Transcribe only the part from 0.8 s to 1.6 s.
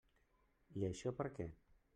I això per què?